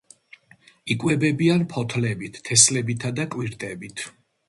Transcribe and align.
იკვებებიან 0.95 1.67
ფოთლებით, 1.75 2.43
თესლებითა 2.51 3.15
და 3.23 3.31
კვირტებით. 3.37 4.09